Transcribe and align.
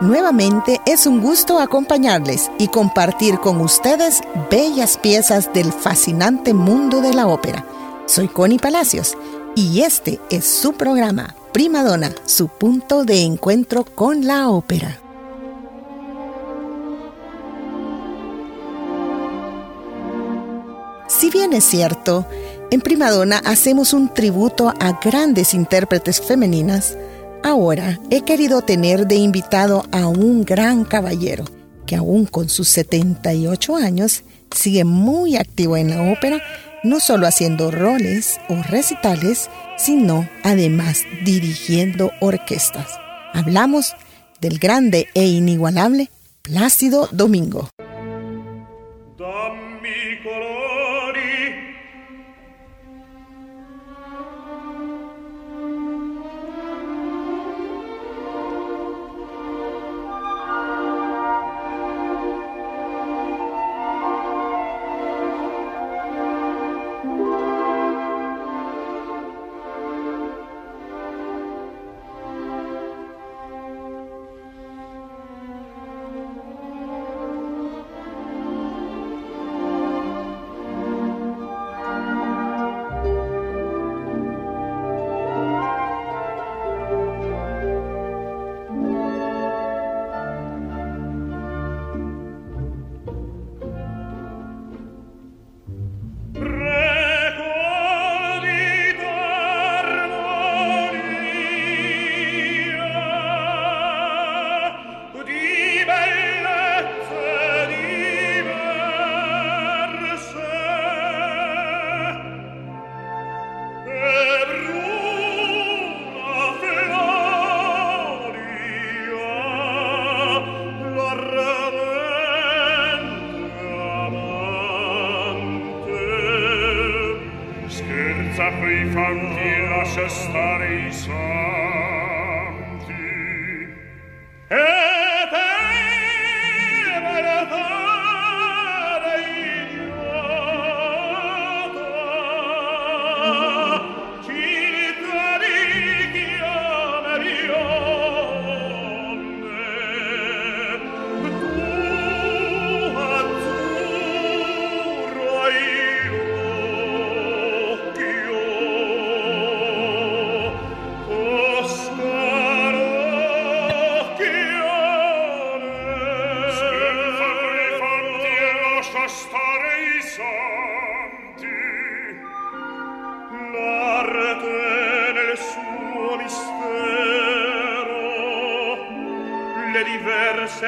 Nuevamente 0.00 0.80
es 0.84 1.06
un 1.06 1.20
gusto 1.20 1.60
acompañarles 1.60 2.50
y 2.58 2.68
compartir 2.68 3.38
con 3.38 3.60
ustedes 3.60 4.22
bellas 4.50 4.98
piezas 4.98 5.52
del 5.52 5.72
fascinante 5.72 6.54
mundo 6.54 7.00
de 7.00 7.14
la 7.14 7.28
ópera. 7.28 7.64
Soy 8.06 8.26
Connie 8.28 8.58
Palacios 8.58 9.16
y 9.54 9.82
este 9.82 10.18
es 10.30 10.44
su 10.46 10.72
programa 10.72 11.36
Prima 11.52 11.84
Donna, 11.84 12.10
su 12.24 12.48
punto 12.48 13.04
de 13.04 13.22
encuentro 13.22 13.84
con 13.84 14.26
la 14.26 14.48
ópera. 14.48 14.98
Si 21.06 21.30
bien 21.30 21.52
es 21.52 21.64
cierto, 21.64 22.26
en 22.70 22.80
Primadonna 22.80 23.38
hacemos 23.44 23.92
un 23.92 24.12
tributo 24.12 24.72
a 24.80 24.98
grandes 25.00 25.52
intérpretes 25.52 26.20
femeninas, 26.20 26.96
Ahora 27.44 27.98
he 28.10 28.20
querido 28.20 28.62
tener 28.62 29.08
de 29.08 29.16
invitado 29.16 29.84
a 29.90 30.06
un 30.06 30.44
gran 30.44 30.84
caballero 30.84 31.44
que 31.86 31.96
aún 31.96 32.24
con 32.24 32.48
sus 32.48 32.68
78 32.68 33.76
años 33.76 34.22
sigue 34.54 34.84
muy 34.84 35.36
activo 35.36 35.76
en 35.76 35.90
la 35.90 36.12
ópera, 36.12 36.40
no 36.84 37.00
solo 37.00 37.26
haciendo 37.26 37.72
roles 37.72 38.38
o 38.48 38.62
recitales, 38.62 39.50
sino 39.76 40.28
además 40.44 41.00
dirigiendo 41.24 42.12
orquestas. 42.20 42.86
Hablamos 43.34 43.94
del 44.40 44.58
grande 44.58 45.08
e 45.14 45.26
inigualable 45.26 46.10
Plácido 46.42 47.08
Domingo. 47.10 47.68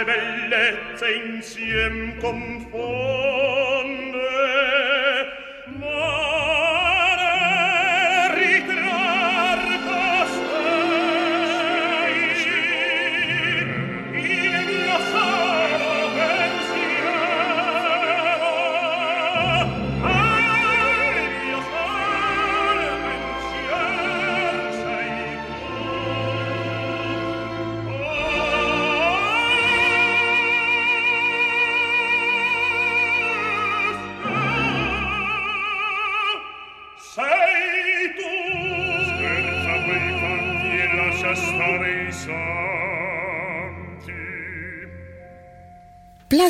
bellezze 0.05 1.09
insiem 1.13 2.19
con 2.21 2.54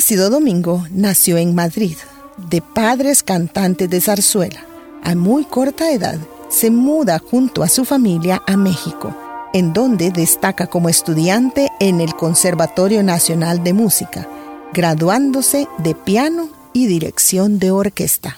Plácido 0.05 0.29
Domingo 0.29 0.85
nació 0.91 1.39
en 1.39 1.55
Madrid, 1.55 1.97
de 2.37 2.61
padres 2.61 3.23
cantantes 3.23 3.89
de 3.89 4.01
zarzuela. 4.01 4.63
A 5.03 5.15
muy 5.15 5.45
corta 5.45 5.91
edad 5.91 6.19
se 6.47 6.69
muda 6.69 7.17
junto 7.17 7.63
a 7.63 7.69
su 7.69 7.85
familia 7.85 8.43
a 8.45 8.55
México, 8.55 9.17
en 9.51 9.73
donde 9.73 10.11
destaca 10.11 10.67
como 10.67 10.89
estudiante 10.89 11.71
en 11.79 12.01
el 12.01 12.13
Conservatorio 12.13 13.01
Nacional 13.01 13.63
de 13.63 13.73
Música, 13.73 14.29
graduándose 14.73 15.67
de 15.79 15.95
piano 15.95 16.49
y 16.71 16.85
dirección 16.85 17.57
de 17.57 17.71
orquesta. 17.71 18.37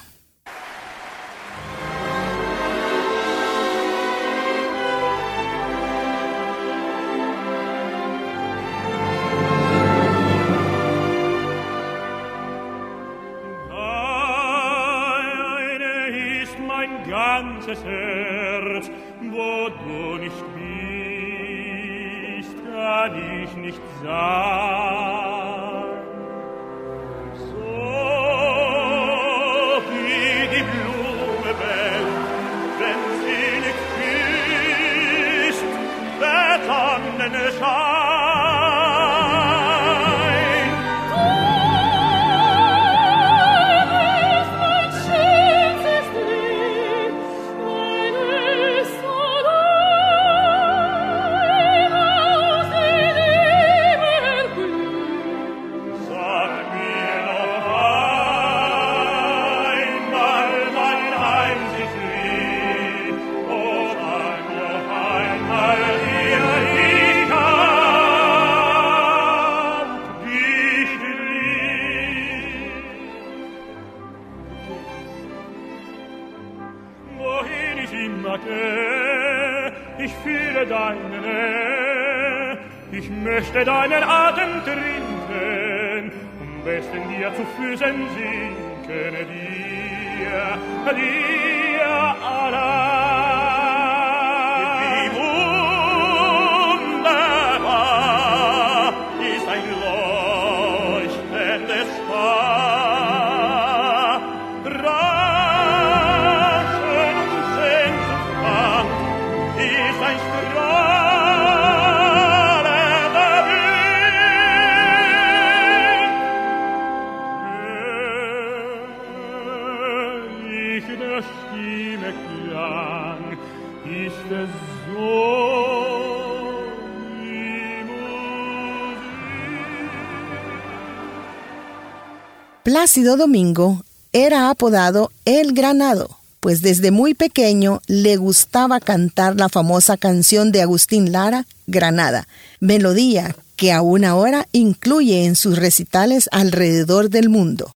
Plácido 132.77 133.17
Domingo 133.17 133.83
era 134.13 134.51
apodado 134.51 135.09
El 135.25 135.53
Granado, 135.53 136.19
pues 136.39 136.61
desde 136.61 136.91
muy 136.91 137.15
pequeño 137.15 137.81
le 137.87 138.17
gustaba 138.17 138.79
cantar 138.79 139.35
la 139.35 139.49
famosa 139.49 139.97
canción 139.97 140.51
de 140.51 140.61
Agustín 140.61 141.11
Lara, 141.11 141.47
Granada, 141.65 142.27
melodía 142.59 143.35
que 143.55 143.71
aún 143.71 144.05
ahora 144.05 144.47
incluye 144.51 145.25
en 145.25 145.35
sus 145.35 145.57
recitales 145.57 146.29
alrededor 146.31 147.09
del 147.09 147.29
mundo. 147.29 147.71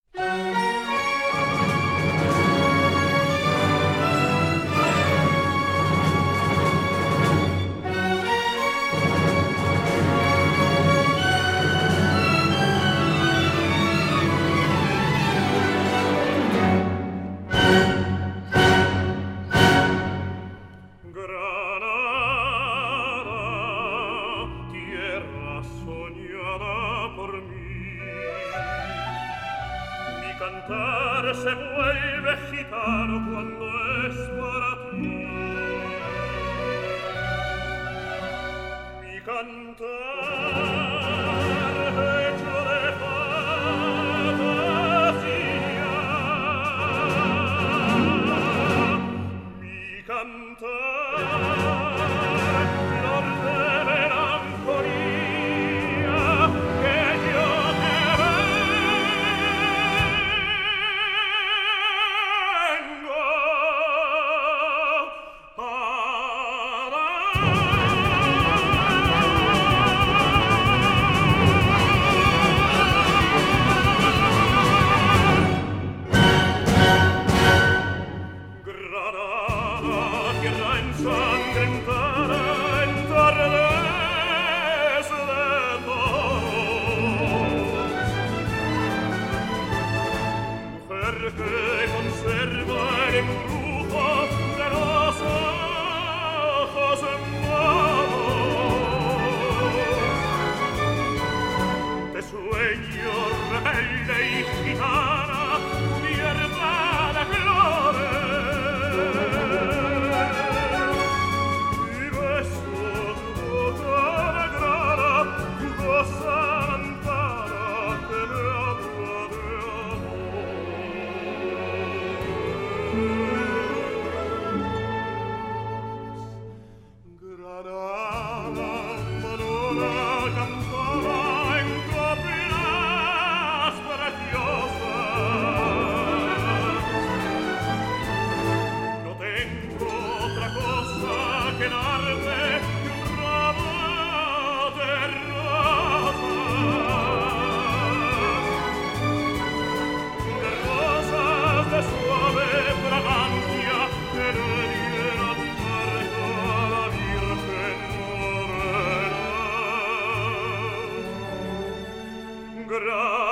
En 162.71 163.30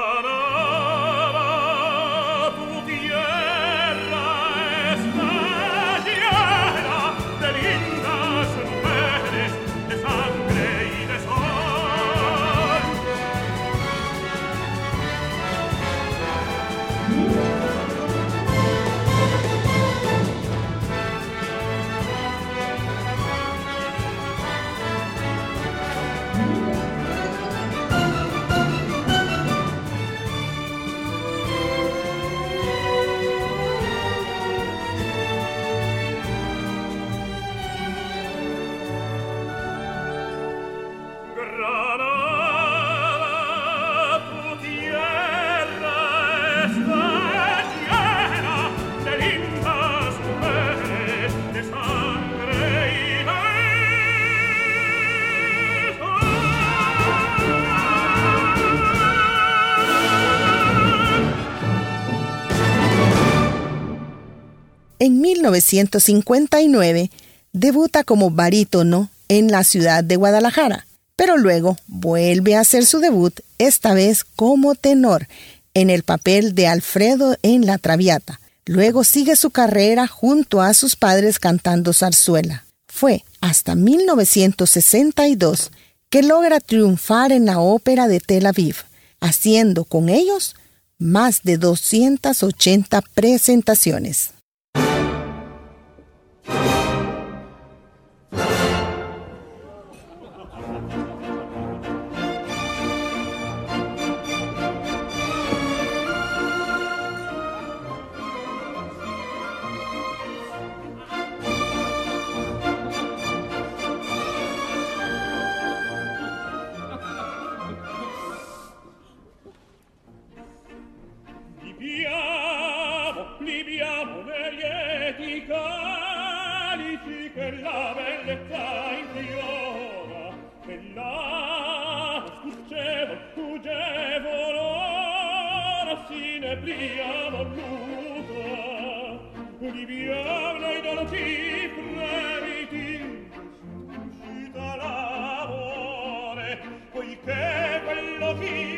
1959 65.50 67.12
debuta 67.54 68.04
como 68.04 68.30
barítono 68.30 69.10
en 69.28 69.52
la 69.52 69.64
ciudad 69.64 70.04
de 70.04 70.16
Guadalajara, 70.16 70.86
pero 71.16 71.38
luego 71.38 71.78
vuelve 71.88 72.56
a 72.56 72.62
hacer 72.62 72.86
su 72.86 73.00
debut, 73.00 73.40
esta 73.58 73.94
vez 73.94 74.24
como 74.24 74.76
tenor, 74.76 75.28
en 75.74 75.90
el 75.90 76.04
papel 76.04 76.54
de 76.56 76.68
Alfredo 76.68 77.36
en 77.42 77.66
La 77.66 77.78
Traviata. 77.78 78.40
Luego 78.66 79.04
sigue 79.04 79.36
su 79.36 79.50
carrera 79.50 80.08
junto 80.08 80.62
a 80.62 80.74
sus 80.74 80.96
padres 80.96 81.40
cantando 81.40 81.92
zarzuela. 81.94 82.66
Fue 82.88 83.24
hasta 83.42 83.76
1962 83.76 85.72
que 86.10 86.24
logra 86.24 86.60
triunfar 86.60 87.32
en 87.32 87.46
la 87.46 87.60
ópera 87.60 88.08
de 88.08 88.20
Tel 88.20 88.46
Aviv, 88.46 88.78
haciendo 89.20 89.86
con 89.86 90.10
ellos 90.10 90.56
más 90.98 91.44
de 91.44 91.58
280 91.58 93.02
presentaciones. 93.14 94.32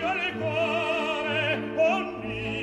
mia 0.01 0.13
le 0.15 0.31
cuore 0.39 1.61
ogni 1.77 2.60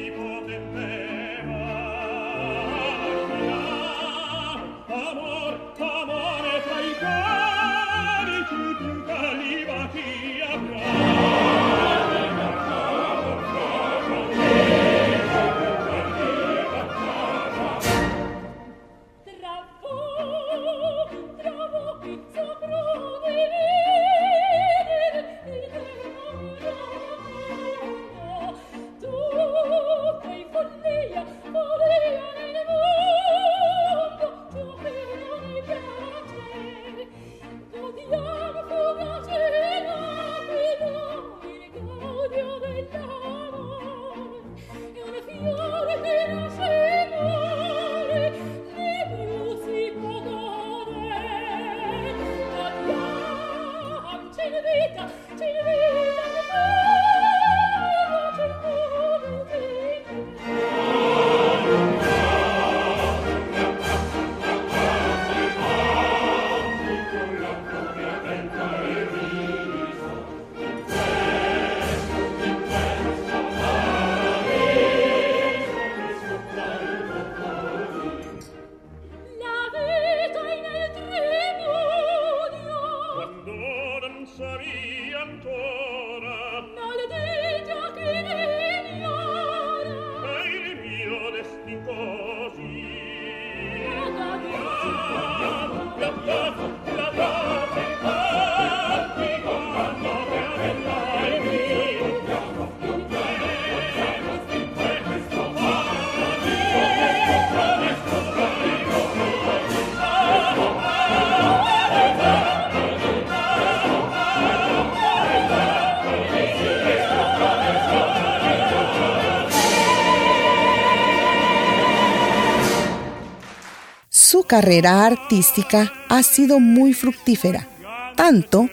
carrera 124.49 125.07
artística 125.07 125.93
ha 126.09 126.25
sido 126.25 126.59
muy 126.59 126.95
fructífera, 126.95 127.69
tanto 128.17 128.69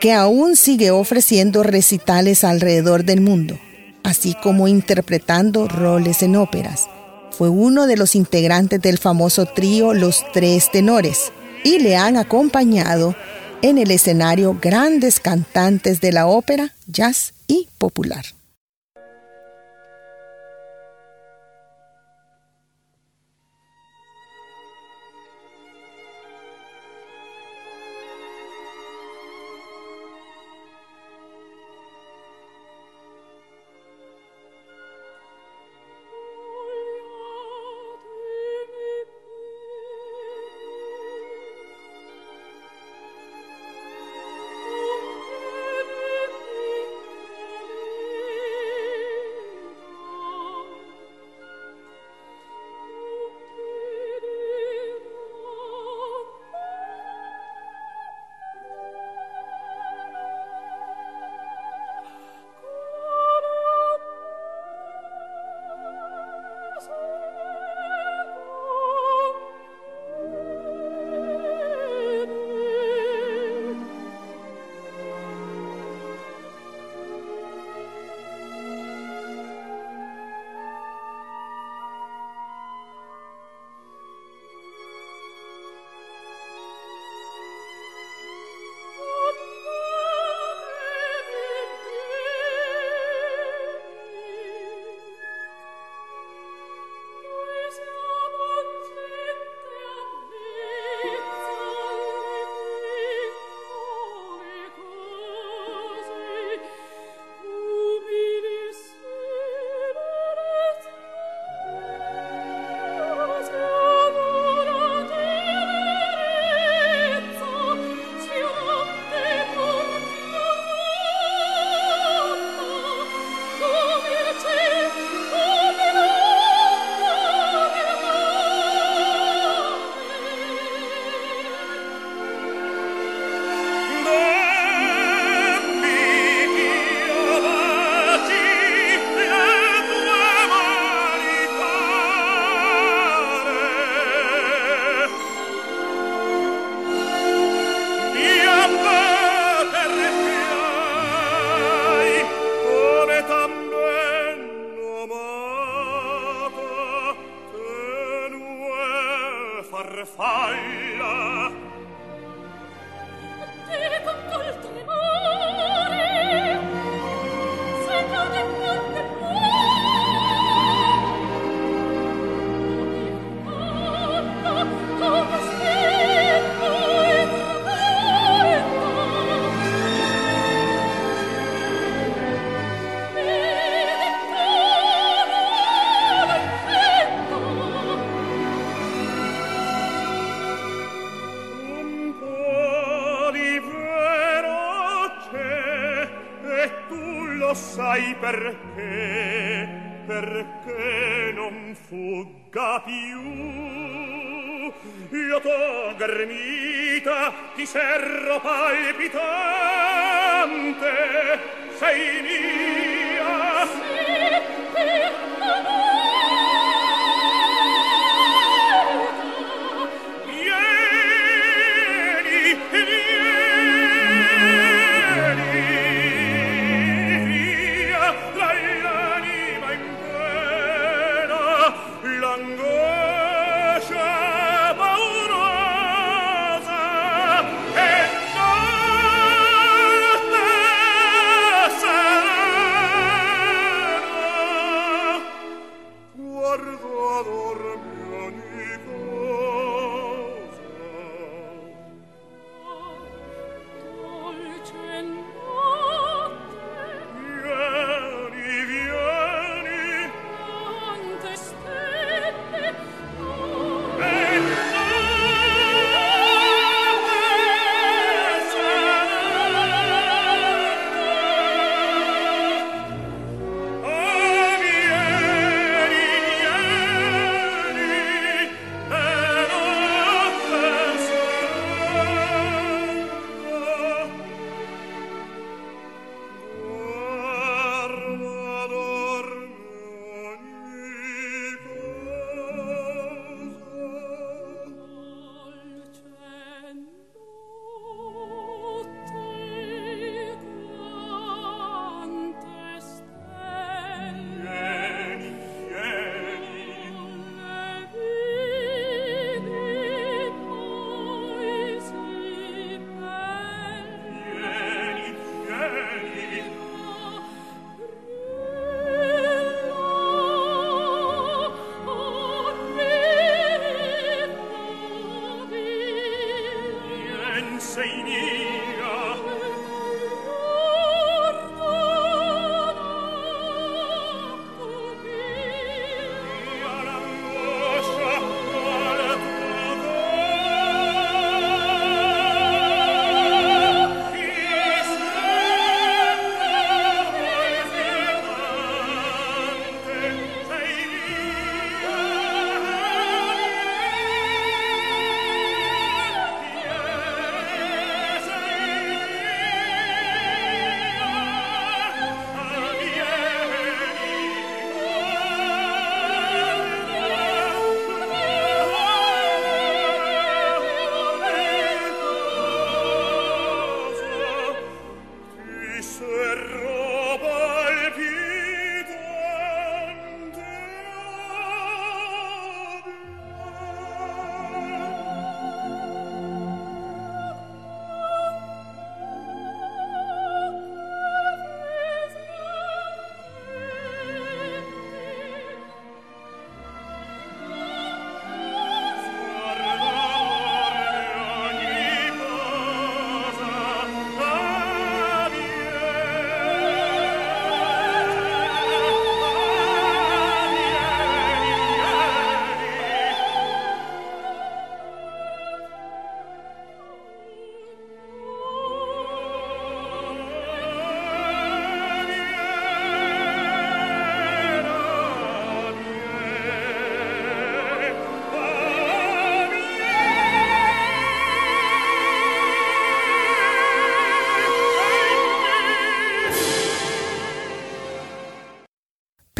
que 0.00 0.14
aún 0.14 0.56
sigue 0.56 0.90
ofreciendo 0.90 1.62
recitales 1.62 2.44
alrededor 2.44 3.04
del 3.04 3.20
mundo, 3.20 3.58
así 4.04 4.34
como 4.42 4.68
interpretando 4.68 5.68
roles 5.68 6.22
en 6.22 6.36
óperas. 6.36 6.88
Fue 7.32 7.50
uno 7.50 7.86
de 7.86 7.98
los 7.98 8.14
integrantes 8.14 8.80
del 8.80 8.96
famoso 8.96 9.44
trío 9.44 9.92
Los 9.92 10.24
Tres 10.32 10.70
Tenores 10.70 11.32
y 11.64 11.80
le 11.80 11.96
han 11.96 12.16
acompañado 12.16 13.14
en 13.60 13.78
el 13.78 13.90
escenario 13.90 14.56
grandes 14.62 15.20
cantantes 15.20 16.00
de 16.00 16.12
la 16.12 16.26
ópera, 16.26 16.74
jazz 16.86 17.34
y 17.46 17.68
popular. 17.78 18.24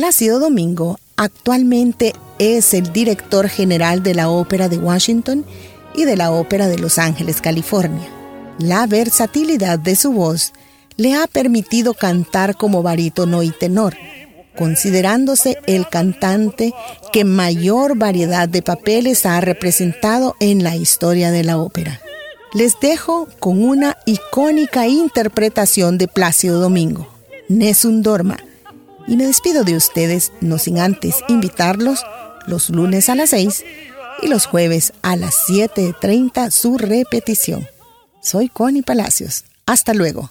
Plácido 0.07 0.39
Domingo 0.39 1.01
actualmente 1.17 2.13
es 2.39 2.75
el 2.75 2.93
director 2.93 3.49
general 3.49 4.05
de 4.05 4.15
la 4.15 4.29
Ópera 4.29 4.69
de 4.69 4.79
Washington 4.79 5.45
y 5.97 6.05
de 6.05 6.17
la 6.17 6.31
Ópera 6.31 6.69
de 6.69 6.79
Los 6.79 7.01
Ángeles, 7.01 7.41
California. 7.41 8.07
La 8.61 8.87
versatilidad 8.87 9.81
de 9.81 9.97
su 9.97 10.13
voz 10.13 10.53
le 10.97 11.17
ha 11.17 11.27
permitido 11.27 11.93
cantar 11.93 12.57
como 12.57 12.85
barítono 12.85 13.43
y 13.43 13.51
tenor, 13.51 13.97
considerándose 14.57 15.59
el 15.67 15.89
cantante 15.89 16.73
que 17.13 17.25
mayor 17.25 17.99
variedad 17.99 18.49
de 18.49 18.63
papeles 18.63 19.27
ha 19.27 19.41
representado 19.41 20.37
en 20.39 20.63
la 20.63 20.77
historia 20.77 21.33
de 21.33 21.43
la 21.43 21.59
ópera. 21.59 22.01
Les 22.55 22.79
dejo 22.81 23.27
con 23.41 23.61
una 23.61 23.97
icónica 24.07 24.87
interpretación 24.87 25.99
de 25.99 26.07
Plácido 26.07 26.61
Domingo, 26.61 27.09
Nessun 27.49 28.05
Dorma, 28.05 28.37
y 29.07 29.17
me 29.17 29.27
despido 29.27 29.65
de 29.65 29.77
ustedes, 29.77 30.33
no 30.41 30.59
sin 30.59 30.79
antes 30.79 31.17
invitarlos 31.29 32.05
los 32.47 32.71
lunes 32.71 33.09
a 33.09 33.15
las 33.15 33.31
6 33.31 33.65
y 34.23 34.29
los 34.29 34.47
jueves 34.47 34.93
a 35.03 35.17
las 35.17 35.35
7.30 35.49 36.51
su 36.51 36.79
repetición. 36.79 37.67
Soy 38.23 38.49
Connie 38.49 38.83
Palacios. 38.83 39.45
Hasta 39.67 39.95
luego. 39.95 40.31